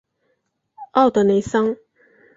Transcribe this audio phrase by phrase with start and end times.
[0.93, 1.77] 奥德雷桑。